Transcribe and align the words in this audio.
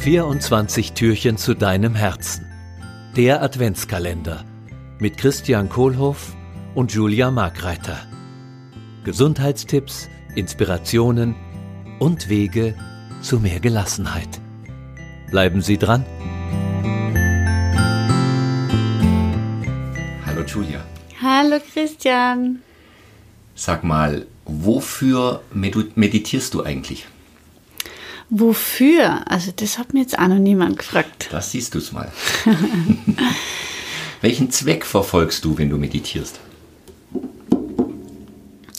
24 0.00 0.94
Türchen 0.94 1.36
zu 1.36 1.52
deinem 1.52 1.94
Herzen. 1.94 2.46
Der 3.18 3.42
Adventskalender 3.42 4.46
mit 4.98 5.18
Christian 5.18 5.68
Kohlhoff 5.68 6.34
und 6.74 6.90
Julia 6.94 7.30
Markreiter. 7.30 7.98
Gesundheitstipps, 9.04 10.08
Inspirationen 10.34 11.34
und 11.98 12.30
Wege 12.30 12.74
zu 13.20 13.40
mehr 13.40 13.60
Gelassenheit. 13.60 14.40
Bleiben 15.30 15.60
Sie 15.60 15.76
dran. 15.76 16.06
Hallo 20.24 20.42
Julia. 20.46 20.80
Hallo 21.20 21.58
Christian. 21.74 22.62
Sag 23.54 23.84
mal, 23.84 24.26
wofür 24.46 25.42
meditierst 25.52 26.54
du 26.54 26.62
eigentlich? 26.62 27.06
Wofür? 28.30 29.28
Also 29.28 29.52
das 29.54 29.78
hat 29.78 29.92
mir 29.92 30.00
jetzt 30.00 30.18
auch 30.18 30.28
noch 30.28 30.38
niemand 30.38 30.78
gefragt. 30.78 31.28
Das 31.32 31.50
siehst 31.50 31.74
du's 31.74 31.92
mal. 31.92 32.10
Welchen 34.20 34.50
Zweck 34.50 34.86
verfolgst 34.86 35.44
du, 35.44 35.58
wenn 35.58 35.68
du 35.68 35.76
meditierst? 35.76 36.38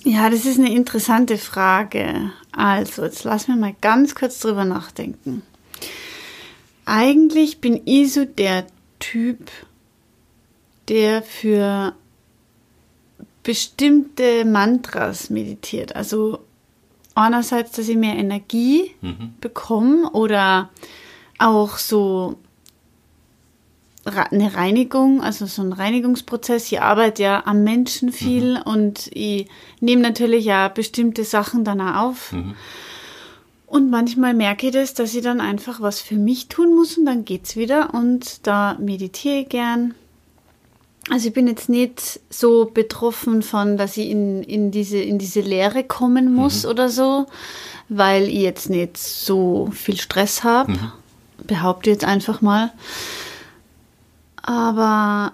Ja, 0.04 0.30
das 0.30 0.46
ist 0.46 0.58
eine 0.58 0.74
interessante 0.74 1.38
Frage. 1.38 2.32
Also, 2.52 3.04
jetzt 3.04 3.24
lass 3.24 3.48
mir 3.48 3.56
mal 3.56 3.76
ganz 3.82 4.16
kurz 4.16 4.40
drüber 4.40 4.66
nachdenken. 4.66 5.44
Eigentlich 6.86 7.60
bin 7.60 7.82
ich 7.86 8.14
so 8.14 8.26
der 8.26 8.66
Typ, 9.00 9.52
der 10.90 11.22
für 11.22 11.94
bestimmte 13.44 14.46
Mantras 14.46 15.30
meditiert. 15.30 15.96
Also 15.96 16.40
einerseits, 17.16 17.72
dass 17.72 17.90
ich 17.90 17.98
mehr 17.98 18.16
Energie 18.16 18.92
mhm. 19.02 19.34
bekomme 19.42 20.10
oder 20.12 20.70
auch 21.38 21.78
so 21.78 22.38
eine 24.04 24.56
Reinigung, 24.56 25.22
also 25.22 25.46
so 25.46 25.62
ein 25.62 25.74
Reinigungsprozess. 25.74 26.72
Ich 26.72 26.82
arbeite 26.82 27.24
ja 27.24 27.44
am 27.46 27.64
Menschen 27.64 28.12
viel 28.12 28.56
mhm. 28.56 28.62
und 28.64 29.10
ich 29.14 29.48
nehme 29.80 30.02
natürlich 30.02 30.46
ja 30.46 30.68
bestimmte 30.70 31.24
Sachen 31.24 31.64
dann 31.64 31.82
auch 31.82 32.10
auf. 32.10 32.32
Mhm. 32.32 32.56
Und 33.68 33.90
manchmal 33.90 34.34
merke 34.34 34.68
ich 34.68 34.74
das, 34.74 34.94
dass 34.96 35.16
ich 35.16 35.22
dann 35.22 35.40
einfach 35.40 35.80
was 35.80 36.02
für 36.02 36.16
mich 36.16 36.50
tun 36.50 36.76
muss 36.76 36.98
und 36.98 37.06
dann 37.06 37.24
geht's 37.24 37.56
wieder 37.56 37.94
und 37.94 38.46
da 38.46 38.76
meditiere 38.80 39.42
ich 39.42 39.50
gern. 39.50 39.94
Also 41.10 41.30
ich 41.30 41.34
bin 41.34 41.48
jetzt 41.48 41.68
nicht 41.68 42.20
so 42.30 42.66
betroffen 42.66 43.42
von, 43.42 43.78
dass 43.78 43.98
ich 43.98 44.10
in, 44.10 44.44
in, 44.44 44.72
diese, 44.72 45.00
in 45.00 45.18
diese 45.18 45.42
Lehre 45.42 45.84
kommen 45.84 46.34
muss 46.34 46.64
mhm. 46.64 46.70
oder 46.70 46.90
so, 46.90 47.26
weil 47.90 48.28
ich 48.28 48.42
jetzt 48.42 48.70
nicht 48.70 48.98
so 48.98 49.70
viel 49.74 49.98
Stress 49.98 50.44
habe. 50.44 50.74
Mhm. 50.74 50.92
Behaupte 51.48 51.90
jetzt 51.90 52.06
einfach 52.06 52.42
mal. 52.42 52.72
Aber 54.44 55.34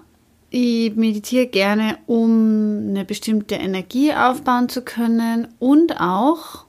ich 0.50 0.96
meditiere 0.96 1.48
gerne, 1.48 1.98
um 2.08 2.88
eine 2.90 3.04
bestimmte 3.04 3.56
Energie 3.56 4.14
aufbauen 4.14 4.70
zu 4.70 4.82
können 4.82 5.50
und 5.60 6.00
auch, 6.00 6.66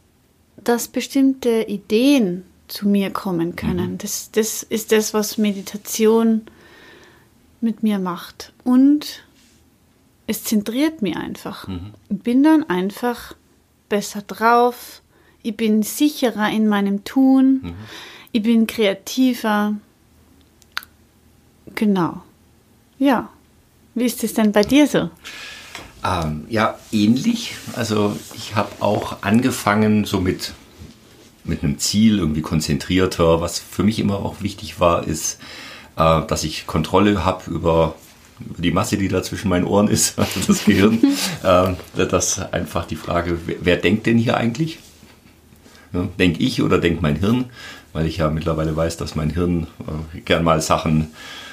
dass 0.56 0.88
bestimmte 0.88 1.62
Ideen 1.62 2.42
zu 2.66 2.88
mir 2.88 3.10
kommen 3.10 3.54
können. 3.54 3.92
Mhm. 3.92 3.98
Das, 3.98 4.30
das 4.32 4.64
ist 4.64 4.90
das, 4.90 5.14
was 5.14 5.38
Meditation 5.38 6.42
mit 7.60 7.82
mir 7.82 7.98
macht. 7.98 8.52
Und 8.64 9.22
es 10.26 10.44
zentriert 10.44 11.02
mich 11.02 11.16
einfach. 11.16 11.66
Mhm. 11.68 11.92
Ich 12.08 12.18
bin 12.18 12.42
dann 12.42 12.68
einfach 12.68 13.34
besser 13.88 14.22
drauf. 14.22 15.02
Ich 15.42 15.56
bin 15.56 15.82
sicherer 15.82 16.50
in 16.50 16.68
meinem 16.68 17.04
Tun. 17.04 17.60
Mhm. 17.62 17.74
Ich 18.32 18.42
bin 18.42 18.66
kreativer. 18.66 19.74
Genau. 21.74 22.22
Ja. 22.98 23.30
Wie 23.94 24.04
ist 24.04 24.22
es 24.22 24.34
denn 24.34 24.52
bei 24.52 24.62
dir 24.62 24.86
so? 24.86 25.10
Ähm, 26.04 26.44
ja, 26.48 26.78
ähnlich. 26.92 27.56
Also 27.74 28.16
ich 28.34 28.54
habe 28.54 28.70
auch 28.80 29.22
angefangen 29.22 30.04
so 30.04 30.20
mit, 30.20 30.52
mit 31.44 31.64
einem 31.64 31.78
Ziel, 31.78 32.18
irgendwie 32.18 32.42
konzentrierter. 32.42 33.40
Was 33.40 33.58
für 33.58 33.82
mich 33.82 33.98
immer 33.98 34.18
auch 34.18 34.42
wichtig 34.42 34.78
war, 34.78 35.06
ist, 35.06 35.38
äh, 35.98 36.26
dass 36.26 36.44
ich 36.44 36.66
Kontrolle 36.66 37.24
habe 37.24 37.50
über, 37.50 37.94
die 38.56 38.70
Masse, 38.70 38.96
die 38.96 39.08
da 39.08 39.22
zwischen 39.22 39.48
meinen 39.48 39.64
Ohren 39.64 39.88
ist, 39.88 40.18
also 40.18 40.40
das 40.46 40.64
Gehirn. 40.64 41.00
äh, 41.42 42.06
das 42.06 42.38
einfach 42.52 42.86
die 42.86 42.96
Frage, 42.96 43.38
wer, 43.46 43.56
wer 43.60 43.76
denkt 43.76 44.06
denn 44.06 44.18
hier 44.18 44.36
eigentlich? 44.36 44.78
Ja, 45.92 46.06
denk 46.18 46.38
ich 46.40 46.62
oder 46.62 46.78
denkt 46.78 47.02
mein 47.02 47.16
Hirn? 47.16 47.46
Weil 47.92 48.06
ich 48.06 48.18
ja 48.18 48.30
mittlerweile 48.30 48.76
weiß, 48.76 48.98
dass 48.98 49.14
mein 49.14 49.30
Hirn 49.30 49.66
äh, 50.14 50.20
gern 50.20 50.44
mal 50.44 50.60
Sachen 50.60 51.08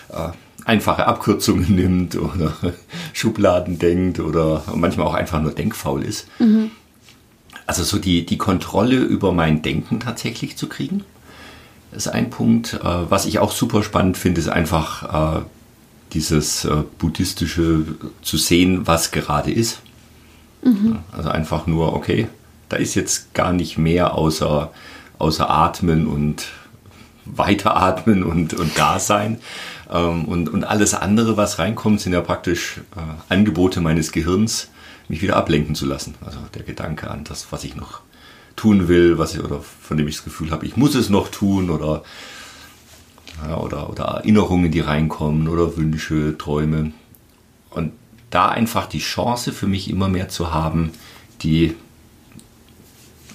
äh, 0.09 0.29
einfache 0.66 1.07
Abkürzungen 1.07 1.73
nimmt 1.75 2.16
oder 2.16 2.53
Schubladen 3.13 3.79
denkt 3.79 4.19
oder 4.19 4.63
manchmal 4.75 5.07
auch 5.07 5.13
einfach 5.13 5.41
nur 5.41 5.53
denkfaul 5.53 6.03
ist. 6.03 6.28
Mhm. 6.39 6.72
Also 7.66 7.84
so 7.84 7.97
die, 7.97 8.28
die 8.28 8.38
Kontrolle 8.38 8.97
über 8.97 9.31
mein 9.31 9.63
Denken 9.63 10.00
tatsächlich 10.00 10.55
zu 10.55 10.67
kriegen 10.69 11.03
ist 11.95 12.07
ein 12.07 12.29
Punkt. 12.29 12.73
Äh, 12.73 12.79
was 12.83 13.25
ich 13.25 13.39
auch 13.39 13.51
super 13.51 13.83
spannend 13.83 14.17
finde, 14.17 14.41
ist 14.41 14.50
einfach 14.50 15.39
äh, 15.39 15.41
dieses 16.13 16.66
äh, 16.66 16.83
buddhistische 16.97 17.85
zu 18.22 18.38
sehen, 18.38 18.88
was 18.88 19.11
gerade 19.11 19.51
ist. 19.51 19.81
Mhm. 20.63 21.00
Also 21.11 21.29
einfach 21.29 21.67
nur, 21.67 21.94
okay, 21.94 22.28
da 22.69 22.78
ist 22.78 22.95
jetzt 22.95 23.34
gar 23.34 23.53
nicht 23.53 23.78
mehr 23.78 24.16
außer, 24.16 24.72
außer 25.19 25.50
Atmen 25.50 26.07
und 26.07 26.47
Weiteratmen 27.25 28.23
und, 28.23 28.53
und 28.53 28.78
Dasein. 28.78 29.39
Ähm, 29.91 30.25
und, 30.25 30.50
und 30.50 30.63
alles 30.63 30.94
andere, 30.94 31.38
was 31.38 31.59
reinkommt, 31.59 32.01
sind 32.01 32.13
ja 32.13 32.22
praktisch 32.22 32.81
Angebote 33.29 33.81
meines 33.81 34.11
Gehirns, 34.11 34.69
mich 35.07 35.22
wieder 35.22 35.35
ablenken 35.35 35.75
zu 35.75 35.85
lassen. 35.85 36.16
Also 36.25 36.39
der 36.53 36.63
Gedanke 36.63 37.09
an 37.09 37.23
das, 37.23 37.47
was 37.51 37.63
ich 37.63 37.75
noch 37.75 38.01
tun 38.55 38.88
will, 38.88 39.17
was 39.17 39.35
ich, 39.35 39.43
oder 39.43 39.61
von 39.61 39.97
dem 39.97 40.07
ich 40.07 40.16
das 40.16 40.23
Gefühl 40.23 40.51
habe, 40.51 40.66
ich 40.66 40.77
muss 40.77 40.95
es 40.95 41.09
noch 41.09 41.29
tun 41.29 41.69
oder, 41.69 42.03
ja, 43.43 43.57
oder, 43.57 43.89
oder 43.89 44.03
Erinnerungen, 44.05 44.71
die 44.71 44.79
reinkommen 44.79 45.47
oder 45.47 45.75
Wünsche, 45.77 46.38
Träume. 46.38 46.91
Und 47.69 47.91
da 48.29 48.49
einfach 48.49 48.88
die 48.88 48.99
Chance 48.99 49.51
für 49.51 49.67
mich 49.67 49.89
immer 49.89 50.07
mehr 50.07 50.29
zu 50.29 50.53
haben, 50.53 50.91
die 51.41 51.75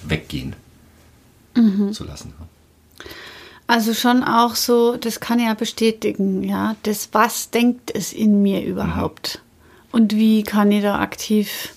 weggehen 0.03 0.55
mhm. 1.55 1.93
zu 1.93 2.03
lassen. 2.03 2.33
Also 3.67 3.93
schon 3.93 4.23
auch 4.23 4.55
so, 4.55 4.97
das 4.97 5.19
kann 5.19 5.39
ja 5.39 5.53
bestätigen, 5.53 6.43
ja, 6.43 6.75
das 6.83 7.09
was 7.13 7.51
denkt 7.51 7.91
es 7.95 8.11
in 8.11 8.41
mir 8.41 8.65
überhaupt 8.65 9.41
mhm. 9.41 9.99
und 9.99 10.15
wie 10.15 10.43
kann 10.43 10.71
ich 10.71 10.81
da 10.81 10.99
aktiv, 10.99 11.73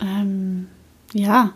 ähm, 0.00 0.66
ja, 1.12 1.52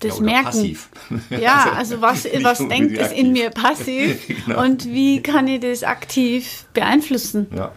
das 0.00 0.18
ja, 0.18 0.24
merken. 0.24 0.44
Passiv. 0.44 0.88
Ja, 1.30 1.72
also 1.76 2.00
was, 2.00 2.26
was 2.42 2.58
denkt 2.68 2.98
es 2.98 3.12
in 3.12 3.32
mir 3.32 3.50
passiv 3.50 4.26
genau. 4.46 4.62
und 4.62 4.86
wie 4.86 5.22
kann 5.22 5.48
ich 5.48 5.60
das 5.60 5.82
aktiv 5.82 6.66
beeinflussen? 6.74 7.46
Ja. 7.54 7.72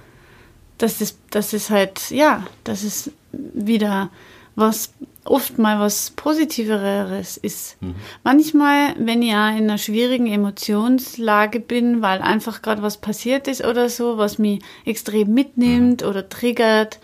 Dass 0.78 1.02
es, 1.02 1.18
dass 1.30 1.54
es 1.54 1.70
halt, 1.70 2.10
ja, 2.12 2.46
dass 2.64 2.84
es 2.84 3.12
wieder 3.32 4.10
was, 4.56 4.94
oft 5.24 5.58
mal 5.58 5.80
was 5.80 6.12
Positiveres 6.12 7.38
ist. 7.38 7.82
Mhm. 7.82 7.96
Manchmal, 8.24 8.96
wenn 8.98 9.22
ich 9.22 9.32
ja 9.32 9.50
in 9.50 9.66
einer 9.66 9.78
schwierigen 9.78 10.28
Emotionslage 10.28 11.60
bin, 11.60 12.02
weil 12.02 12.22
einfach 12.22 12.62
gerade 12.62 12.82
was 12.82 12.98
passiert 12.98 13.48
ist 13.48 13.64
oder 13.64 13.90
so, 13.90 14.18
was 14.18 14.40
mich 14.40 14.62
extrem 14.86 15.34
mitnimmt 15.34 16.02
mhm. 16.02 16.08
oder 16.08 16.28
triggert, 16.28 17.00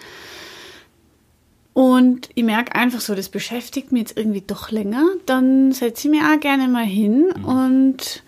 und 1.76 2.30
ich 2.36 2.46
merke 2.46 2.74
einfach 2.74 3.02
so, 3.02 3.16
das 3.16 3.28
beschäftigt 3.28 3.92
mich 3.92 4.04
jetzt 4.04 4.18
irgendwie 4.18 4.40
doch 4.40 4.72
länger. 4.72 5.04
Dann 5.26 5.74
setze 5.74 6.08
ich 6.08 6.12
mich 6.14 6.22
auch 6.22 6.40
gerne 6.40 6.70
mal 6.70 6.86
hin 6.86 7.34
mhm. 7.36 7.44
und 7.44 8.24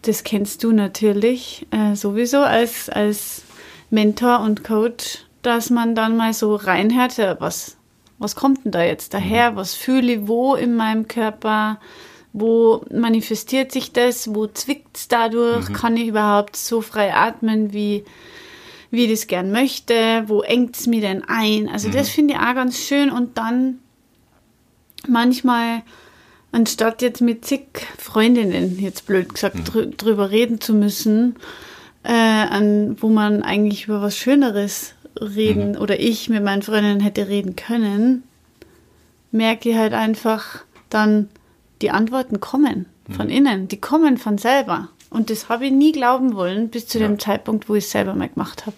das 0.00 0.24
kennst 0.24 0.64
du 0.64 0.72
natürlich 0.72 1.66
äh, 1.70 1.94
sowieso 1.94 2.38
als, 2.38 2.88
als 2.88 3.42
Mentor 3.90 4.40
und 4.40 4.64
Coach, 4.64 5.26
dass 5.42 5.68
man 5.68 5.94
dann 5.94 6.16
mal 6.16 6.32
so 6.32 6.54
reinhört, 6.54 7.18
was, 7.40 7.76
was 8.16 8.34
kommt 8.34 8.64
denn 8.64 8.72
da 8.72 8.82
jetzt 8.82 9.12
daher? 9.12 9.50
Mhm. 9.50 9.56
Was 9.56 9.74
fühle 9.74 10.14
ich 10.14 10.26
wo 10.26 10.54
in 10.54 10.76
meinem 10.76 11.08
Körper? 11.08 11.78
Wo 12.32 12.86
manifestiert 12.90 13.70
sich 13.70 13.92
das? 13.92 14.34
Wo 14.34 14.46
zwickt 14.46 14.96
es 14.96 15.08
dadurch? 15.08 15.68
Mhm. 15.68 15.72
Kann 15.74 15.96
ich 15.98 16.08
überhaupt 16.08 16.56
so 16.56 16.80
frei 16.80 17.14
atmen, 17.14 17.74
wie, 17.74 18.02
wie 18.90 19.04
ich 19.04 19.10
das 19.10 19.26
gern 19.26 19.50
möchte, 19.50 20.24
wo 20.26 20.42
engt 20.42 20.76
es 20.76 20.86
mir 20.86 21.00
denn 21.00 21.22
ein. 21.26 21.68
Also 21.68 21.88
mhm. 21.88 21.92
das 21.92 22.08
finde 22.08 22.34
ich 22.34 22.40
auch 22.40 22.54
ganz 22.54 22.78
schön 22.78 23.10
und 23.10 23.38
dann 23.38 23.78
manchmal, 25.08 25.82
anstatt 26.52 27.02
jetzt 27.02 27.20
mit 27.20 27.44
zig 27.44 27.66
Freundinnen, 27.98 28.78
jetzt 28.78 29.06
blöd 29.06 29.34
gesagt, 29.34 29.56
mhm. 29.56 29.64
drü 29.64 29.90
drüber 29.96 30.30
reden 30.30 30.60
zu 30.60 30.74
müssen, 30.74 31.36
äh, 32.02 32.12
an, 32.12 32.96
wo 33.00 33.08
man 33.08 33.42
eigentlich 33.42 33.86
über 33.86 34.02
was 34.02 34.16
Schöneres 34.16 34.94
reden 35.20 35.72
mhm. 35.72 35.78
oder 35.78 35.98
ich 35.98 36.28
mit 36.28 36.42
meinen 36.44 36.62
Freundinnen 36.62 37.00
hätte 37.00 37.28
reden 37.28 37.56
können, 37.56 38.22
merke 39.30 39.70
ich 39.70 39.76
halt 39.76 39.92
einfach 39.92 40.64
dann, 40.90 41.28
die 41.82 41.90
Antworten 41.90 42.40
kommen. 42.40 42.86
von 43.14 43.30
innen. 43.30 43.68
Die 43.68 43.80
kommen 43.80 44.18
von 44.18 44.38
selber. 44.38 44.88
Und 45.10 45.30
das 45.30 45.48
habe 45.48 45.66
ich 45.66 45.72
nie 45.72 45.92
glauben 45.92 46.34
wollen, 46.34 46.68
bis 46.68 46.86
zu 46.86 46.98
Ja. 46.98 47.06
dem 47.06 47.18
Zeitpunkt, 47.18 47.68
wo 47.68 47.74
ich 47.74 47.84
es 47.84 47.90
selber 47.90 48.14
mal 48.14 48.28
gemacht 48.28 48.66
habe. 48.66 48.76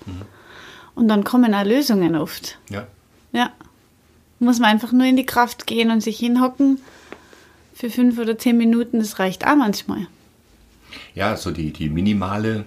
Und 0.94 1.08
dann 1.08 1.24
kommen 1.24 1.54
auch 1.54 1.64
Lösungen 1.64 2.14
oft. 2.16 2.58
Ja. 2.70 2.86
Ja. 3.32 3.50
Muss 4.40 4.58
man 4.58 4.70
einfach 4.70 4.92
nur 4.92 5.06
in 5.06 5.16
die 5.16 5.26
Kraft 5.26 5.66
gehen 5.66 5.90
und 5.90 6.00
sich 6.02 6.18
hinhocken. 6.18 6.80
Für 7.74 7.90
fünf 7.90 8.18
oder 8.18 8.36
zehn 8.38 8.56
Minuten, 8.56 8.98
das 8.98 9.18
reicht 9.18 9.46
auch 9.46 9.56
manchmal. 9.56 10.06
Ja, 11.14 11.36
so 11.36 11.50
die, 11.50 11.72
die 11.72 11.88
minimale 11.88 12.64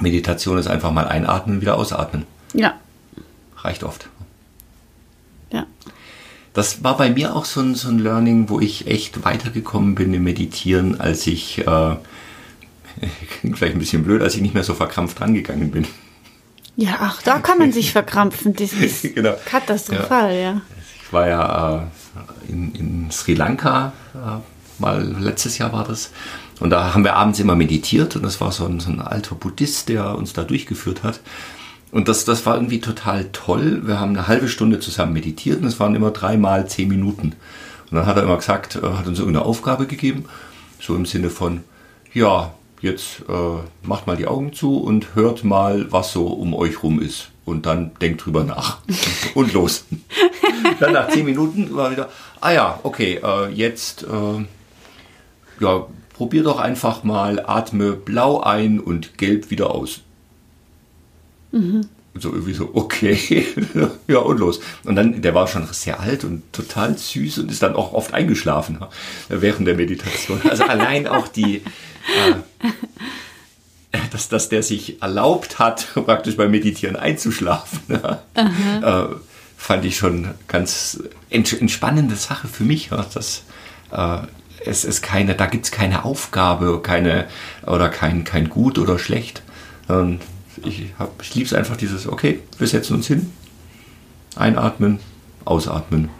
Meditation 0.00 0.58
ist 0.58 0.66
einfach 0.66 0.92
mal 0.92 1.06
einatmen, 1.08 1.60
wieder 1.60 1.76
ausatmen. 1.76 2.24
Ja. 2.54 2.74
Reicht 3.56 3.84
oft. 3.84 4.08
Ja. 5.52 5.66
Das 6.52 6.82
war 6.84 6.96
bei 6.96 7.10
mir 7.10 7.34
auch 7.36 7.44
so 7.44 7.60
ein, 7.60 7.74
so 7.74 7.88
ein 7.88 7.98
Learning, 7.98 8.48
wo 8.48 8.60
ich 8.60 8.86
echt 8.86 9.24
weitergekommen 9.24 9.94
bin 9.94 10.12
im 10.14 10.24
Meditieren, 10.24 11.00
als 11.00 11.26
ich, 11.26 11.66
äh, 11.66 11.96
klingt 13.40 13.58
vielleicht 13.58 13.76
ein 13.76 13.78
bisschen 13.80 14.04
blöd, 14.04 14.22
als 14.22 14.34
ich 14.34 14.40
nicht 14.42 14.54
mehr 14.54 14.64
so 14.64 14.74
verkrampft 14.74 15.20
rangegangen 15.20 15.70
bin. 15.70 15.86
Ja, 16.76 16.96
ach, 17.00 17.22
da 17.22 17.40
kann 17.40 17.58
man 17.58 17.72
sich 17.72 17.92
verkrampfen. 17.92 18.54
Das 18.54 18.72
ist 18.80 19.14
Genau. 19.14 19.34
katastrophal, 19.44 20.34
ja. 20.36 20.60
Ich 21.02 21.12
war 21.12 21.28
ja 21.28 21.88
äh, 22.48 22.52
in, 22.52 22.74
in 22.74 23.10
Sri 23.10 23.34
Lanka, 23.34 23.92
äh, 24.14 24.80
mal 24.80 25.02
letztes 25.18 25.58
Jahr 25.58 25.72
war 25.72 25.84
das. 25.84 26.10
Und 26.60 26.70
da 26.70 26.92
haben 26.94 27.04
wir 27.04 27.14
abends 27.14 27.38
immer 27.40 27.54
meditiert 27.54 28.16
und 28.16 28.22
das 28.24 28.40
war 28.40 28.50
so 28.52 28.66
ein, 28.66 28.80
so 28.80 28.90
ein 28.90 29.00
alter 29.00 29.34
Buddhist, 29.36 29.88
der 29.88 30.16
uns 30.16 30.32
da 30.32 30.42
durchgeführt 30.44 31.02
hat. 31.04 31.20
Und 31.90 32.08
das, 32.08 32.24
das 32.24 32.44
war 32.46 32.54
irgendwie 32.56 32.80
total 32.80 33.28
toll. 33.32 33.82
Wir 33.86 33.98
haben 33.98 34.10
eine 34.10 34.28
halbe 34.28 34.48
Stunde 34.48 34.78
zusammen 34.80 35.12
meditiert 35.14 35.60
und 35.62 35.66
es 35.68 35.80
waren 35.80 35.94
immer 35.94 36.10
dreimal 36.10 36.68
zehn 36.68 36.88
Minuten. 36.88 37.34
Und 37.90 37.96
dann 37.96 38.06
hat 38.06 38.16
er 38.16 38.24
immer 38.24 38.36
gesagt, 38.36 38.76
äh, 38.76 38.82
hat 38.82 39.06
uns 39.06 39.18
irgendeine 39.18 39.46
Aufgabe 39.46 39.86
gegeben, 39.86 40.26
so 40.80 40.94
im 40.94 41.06
Sinne 41.06 41.30
von, 41.30 41.62
ja, 42.12 42.52
jetzt 42.80 43.20
äh, 43.28 43.86
macht 43.86 44.06
mal 44.06 44.16
die 44.16 44.26
Augen 44.26 44.52
zu 44.52 44.78
und 44.78 45.14
hört 45.14 45.44
mal, 45.44 45.90
was 45.90 46.12
so 46.12 46.26
um 46.26 46.54
euch 46.54 46.82
rum 46.82 47.00
ist. 47.00 47.30
Und 47.44 47.66
dann 47.66 47.92
denkt 48.00 48.24
drüber 48.24 48.44
nach. 48.44 48.78
und 49.34 49.52
los. 49.52 49.84
dann 50.80 50.92
nach 50.92 51.08
zehn 51.08 51.24
Minuten 51.24 51.74
war 51.74 51.90
wieder, 51.90 52.10
ah 52.40 52.52
ja, 52.52 52.80
okay, 52.82 53.20
äh, 53.22 53.48
jetzt, 53.48 54.04
äh, 54.04 54.44
ja, 55.60 55.86
probier 56.12 56.42
doch 56.42 56.58
einfach 56.58 57.04
mal, 57.04 57.44
atme 57.46 57.92
blau 57.92 58.40
ein 58.40 58.80
und 58.80 59.18
gelb 59.18 59.50
wieder 59.50 59.70
aus. 59.70 60.02
Und 62.14 62.22
so 62.22 62.30
irgendwie 62.30 62.54
so, 62.54 62.70
okay, 62.74 63.46
ja 64.08 64.18
und 64.18 64.38
los. 64.38 64.60
Und 64.84 64.96
dann, 64.96 65.22
der 65.22 65.34
war 65.34 65.46
schon 65.46 65.66
sehr 65.72 66.00
alt 66.00 66.24
und 66.24 66.52
total 66.52 66.98
süß 66.98 67.38
und 67.38 67.50
ist 67.50 67.62
dann 67.62 67.76
auch 67.76 67.92
oft 67.92 68.12
eingeschlafen 68.12 68.80
während 69.28 69.66
der 69.66 69.76
Meditation. 69.76 70.40
Also 70.48 70.64
allein 70.64 71.06
auch 71.06 71.28
die, 71.28 71.58
äh, 71.58 72.34
dass, 74.12 74.28
dass 74.28 74.48
der 74.48 74.62
sich 74.62 75.00
erlaubt 75.02 75.58
hat, 75.58 75.88
praktisch 75.94 76.36
beim 76.36 76.50
Meditieren 76.50 76.96
einzuschlafen, 76.96 77.80
äh, 78.34 79.04
fand 79.56 79.84
ich 79.84 79.96
schon 79.96 80.34
ganz 80.46 81.02
ents- 81.30 81.58
entspannende 81.58 82.16
Sache 82.16 82.48
für 82.48 82.64
mich. 82.64 82.90
Dass, 82.90 83.44
äh, 83.92 84.18
es 84.64 84.84
ist 84.84 85.02
keine, 85.02 85.34
da 85.34 85.46
gibt 85.46 85.66
es 85.66 85.70
keine 85.70 86.04
Aufgabe, 86.04 86.80
keine 86.82 87.26
oder 87.66 87.88
kein, 87.88 88.24
kein 88.24 88.48
Gut 88.48 88.78
oder 88.78 88.98
Schlecht. 88.98 89.42
Und 89.88 90.20
ich, 90.64 90.92
hab- 90.98 91.22
ich 91.22 91.34
liebe 91.34 91.46
es 91.46 91.54
einfach 91.54 91.76
dieses, 91.76 92.06
okay, 92.08 92.40
wir 92.58 92.66
setzen 92.66 92.94
uns 92.96 93.06
hin, 93.06 93.32
einatmen, 94.36 94.98
ausatmen, 95.44 96.10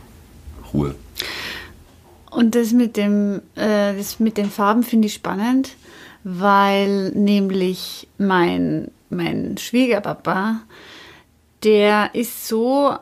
Ruhe. 0.73 0.95
Und 2.31 2.55
das 2.55 2.73
mit 2.73 2.97
dem, 2.97 3.43
äh, 3.57 3.97
das 3.97 4.21
mit 4.21 4.37
den 4.37 4.51
Farben 4.51 4.83
finde 4.85 5.07
ich 5.09 5.15
spannend, 5.15 5.71
weil 6.31 7.11
nämlich 7.13 8.07
mein, 8.19 8.91
mein 9.09 9.57
Schwiegerpapa, 9.57 10.61
der 11.65 12.15
ist 12.15 12.47
so, 12.47 12.95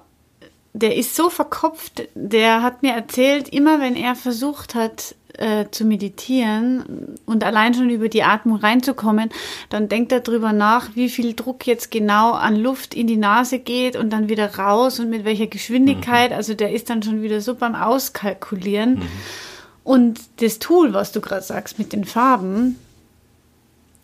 der 0.75 0.95
ist 0.95 1.17
so 1.17 1.29
verkopft, 1.29 2.09
der 2.15 2.63
hat 2.63 2.85
mir 2.85 2.93
erzählt, 2.93 3.49
immer 3.49 3.81
wenn 3.81 3.97
er 3.97 4.15
versucht 4.15 4.77
hat 4.77 5.17
äh, 5.39 5.65
zu 5.73 5.85
meditieren 5.85 7.17
und 7.27 7.43
allein 7.43 7.75
schon 7.75 7.91
über 7.91 8.09
die 8.09 8.23
Atmung 8.23 8.59
reinzukommen, 8.59 9.31
dann 9.71 9.89
denkt 9.89 10.13
er 10.13 10.21
drüber 10.21 10.53
nach, 10.53 10.95
wie 10.95 11.09
viel 11.09 11.35
Druck 11.35 11.67
jetzt 11.67 11.91
genau 11.91 12.31
an 12.31 12.55
Luft 12.55 12.95
in 12.95 13.09
die 13.09 13.17
Nase 13.17 13.59
geht 13.59 13.97
und 13.97 14.11
dann 14.11 14.29
wieder 14.29 14.55
raus 14.55 15.01
und 15.01 15.11
mit 15.11 15.25
welcher 15.25 15.49
Geschwindigkeit. 15.49 16.31
Also 16.31 16.55
der 16.55 16.73
ist 16.73 16.91
dann 16.91 17.03
schon 17.03 17.23
wieder 17.23 17.41
so 17.41 17.57
beim 17.57 17.75
Auskalkulieren. 17.75 19.03
Und 19.83 20.21
das 20.41 20.61
Tool, 20.61 20.95
was 20.95 21.11
du 21.11 21.21
gerade 21.21 21.43
sagst 21.43 21.79
mit 21.79 21.93
den 21.93 22.05
Farben, 22.05 22.79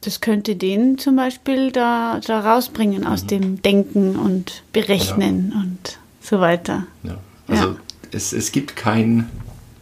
das 0.03 0.21
könnte 0.21 0.57
den 0.57 0.99
zum 0.99 1.17
Beispiel 1.17 1.73
da, 1.73 2.21
da 2.25 2.41
rausbringen 2.41 3.07
aus 3.07 3.27
dem 3.27 3.63
Denken 3.63 4.17
und 4.17 4.63
Berechnen 4.73 5.53
und 5.55 5.99
so 6.21 6.41
weiter. 6.41 6.87
Ja. 7.03 7.19
Also 7.49 7.69
Ja. 7.71 7.77
Es, 8.13 8.33
es 8.35 8.53
gibt 8.53 8.77
kein, 8.77 9.31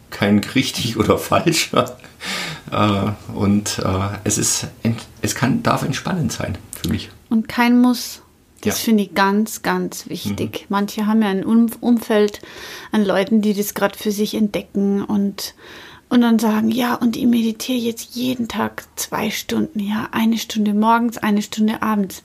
kein 0.09 0.39
richtig 0.55 0.97
oder 0.97 1.17
falsch. 1.17 1.71
äh, 2.71 3.11
und 3.33 3.79
äh, 3.79 4.17
es 4.23 4.37
ist 4.37 4.67
es 5.21 5.35
kann, 5.35 5.63
darf 5.63 5.83
entspannend 5.83 6.31
sein 6.31 6.57
für 6.81 6.89
mich. 6.89 7.09
Und 7.29 7.47
kein 7.47 7.79
Muss. 7.79 8.21
Das 8.61 8.77
Ja. 8.77 8.85
finde 8.85 9.03
ich 9.03 9.15
ganz, 9.15 9.63
ganz 9.63 10.07
wichtig. 10.07 10.67
Manche 10.69 11.07
haben 11.07 11.23
ja 11.23 11.29
ein 11.29 11.43
um 11.43 11.67
Umfeld 11.79 12.41
an 12.91 13.03
Leuten, 13.03 13.41
die 13.41 13.55
das 13.55 13.73
gerade 13.73 13.97
für 13.97 14.11
sich 14.11 14.35
entdecken 14.35 15.03
und, 15.03 15.55
und 16.11 16.19
dann 16.19 16.39
sagen, 16.39 16.69
ja, 16.69 16.95
und 16.95 17.15
ich 17.15 17.25
meditiere 17.25 17.77
jetzt 17.77 18.15
jeden 18.15 18.49
Tag 18.49 18.83
zwei 18.97 19.29
Stunden, 19.29 19.79
ja, 19.79 20.09
eine 20.11 20.37
Stunde 20.37 20.73
morgens, 20.73 21.17
eine 21.17 21.41
Stunde 21.41 21.81
abends. 21.81 22.21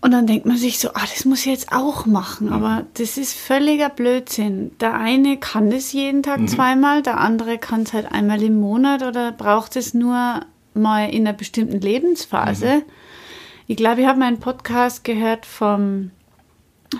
Und 0.00 0.12
dann 0.12 0.28
denkt 0.28 0.46
man 0.46 0.56
sich 0.56 0.78
so, 0.78 0.90
ah, 0.90 1.02
das 1.12 1.24
muss 1.24 1.40
ich 1.40 1.46
jetzt 1.46 1.72
auch 1.72 2.06
machen. 2.06 2.52
Aber 2.52 2.84
das 2.94 3.18
ist 3.18 3.34
völliger 3.34 3.88
Blödsinn. 3.88 4.70
Der 4.78 4.94
eine 4.94 5.38
kann 5.38 5.70
das 5.70 5.92
jeden 5.92 6.22
Tag 6.22 6.48
zweimal, 6.48 7.02
der 7.02 7.18
andere 7.18 7.58
kann 7.58 7.82
es 7.82 7.92
halt 7.92 8.10
einmal 8.12 8.40
im 8.40 8.60
Monat 8.60 9.02
oder 9.02 9.32
braucht 9.32 9.74
es 9.74 9.92
nur 9.92 10.42
mal 10.72 11.10
in 11.10 11.26
einer 11.26 11.36
bestimmten 11.36 11.80
Lebensphase. 11.80 12.84
Ich 13.66 13.76
glaube, 13.76 14.02
ich 14.02 14.06
habe 14.06 14.20
mal 14.20 14.26
einen 14.26 14.40
Podcast 14.40 15.02
gehört 15.02 15.46
vom, 15.46 16.12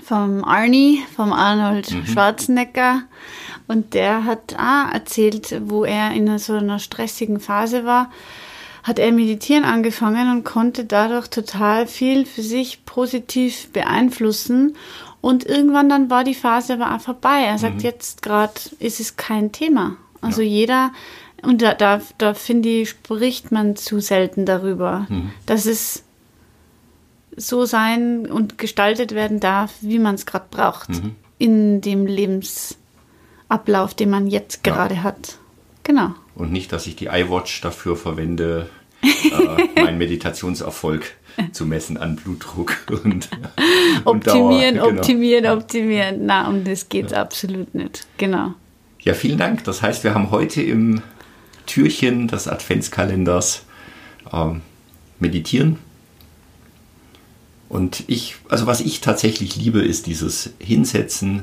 vom 0.03 0.45
Arnie, 0.45 1.05
vom 1.15 1.33
Arnold 1.33 1.95
Schwarzenegger. 2.07 3.03
Und 3.73 3.95
der 3.95 4.25
hat 4.27 4.55
auch 4.59 4.93
erzählt, 4.93 5.63
wo 5.65 5.85
er 5.85 6.13
in 6.13 6.39
so 6.39 6.53
einer 6.53 6.79
stressigen 6.79 7.41
Phase 7.41 7.87
war, 7.87 8.11
hat 8.83 8.99
er 8.99 9.13
meditieren 9.13 9.65
angefangen 9.65 10.31
und 10.31 10.45
konnte 10.45 10.85
dadurch 10.85 11.29
total 11.29 11.87
viel 11.87 12.27
für 12.27 12.43
sich 12.43 12.85
positiv 12.85 13.73
beeinflussen. 13.73 14.77
Und 15.23 15.47
irgendwann 15.47 15.89
dann 15.89 16.11
war 16.11 16.23
die 16.23 16.35
Phase 16.35 16.75
aber 16.75 16.95
auch 16.95 17.01
vorbei. 17.01 17.45
Er 17.47 17.57
sagt, 17.57 17.83
jetzt 17.83 18.21
gerade 18.21 18.53
ist 18.79 19.01
es 19.01 19.17
kein 19.17 19.53
Thema. 19.53 19.97
Also 20.21 20.43
jeder, 20.43 20.91
und 21.43 21.63
da, 21.63 21.73
da, 21.73 22.03
da 22.19 22.35
finde 22.35 22.69
ich, 22.69 22.91
spricht 22.91 23.53
man 23.53 23.77
zu 23.77 24.01
selten 24.01 24.45
darüber, 24.45 25.07
dass 25.47 25.65
es 25.65 26.03
so 27.37 27.65
sein 27.65 28.31
und 28.31 28.59
gestaltet 28.59 29.13
werden 29.15 29.41
darf, 29.41 29.73
wie 29.81 29.99
man 29.99 30.17
es 30.17 30.27
gerade 30.27 30.45
braucht. 30.51 30.91
In 31.39 31.81
dem 31.81 32.07
Lebensablauf, 33.53 33.95
den 33.95 34.11
man 34.11 34.27
jetzt 34.27 34.67
Ja. 34.67 34.75
gerade 34.75 35.03
hat. 35.03 35.39
Genau. 35.85 36.15
Und 36.35 36.53
nicht, 36.53 36.73
dass 36.73 36.87
ich 36.87 36.97
die 36.97 37.07
iWatch 37.07 37.61
dafür 37.61 37.97
verwende, 37.97 38.69
äh, 39.03 39.81
meinen 39.83 39.99
Meditationserfolg 39.99 41.15
zu 41.53 41.67
messen 41.67 41.97
an 41.97 42.17
Blutdruck 42.17 42.77
und, 42.91 43.29
und 44.05 44.05
Optimieren, 44.05 44.77
Dauer. 44.77 44.89
Genau. 44.89 45.01
optimieren, 45.01 45.47
optimieren. 45.47 46.27
Na, 46.27 46.49
um 46.49 46.65
das 46.65 46.89
geht 46.89 47.07
es 47.07 47.13
absolut 47.13 47.75
nicht. 47.75 48.07
Genau. 48.19 48.55
Ja, 49.01 49.15
vielen 49.15 49.39
Dank. 49.39 49.65
Das 49.65 49.83
heißt, 49.83 50.05
wir 50.05 50.15
haben 50.15 50.31
heute 50.31 50.63
im 50.63 51.03
Türchen 51.67 52.29
des 52.29 52.49
Adventskalenders 52.49 53.65
ähm, 54.33 54.61
meditieren. 55.19 55.79
Und 57.69 58.05
ich, 58.07 58.37
also 58.51 58.67
was 58.67 58.81
ich 58.81 59.01
tatsächlich 59.01 59.57
liebe, 59.57 59.81
ist 59.81 60.07
dieses 60.07 60.51
Hinsetzen, 60.59 61.43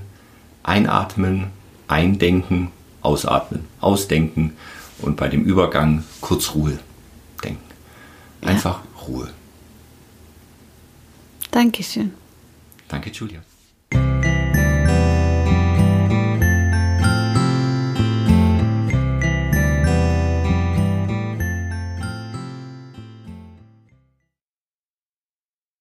Einatmen, 0.61 1.47
Eindenken, 1.89 2.71
Ausatmen, 3.01 3.65
Ausdenken 3.81 4.55
und 4.99 5.17
bei 5.17 5.27
dem 5.27 5.43
Übergang 5.43 6.03
kurz 6.21 6.53
Ruhe 6.53 6.79
denken. 7.43 7.63
Einfach 8.41 8.81
Ruhe. 9.07 9.29
Dankeschön. 11.51 12.13
Danke, 12.87 13.09
Julia. 13.09 13.41